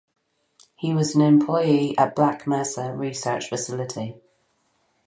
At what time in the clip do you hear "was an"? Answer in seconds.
0.95-1.21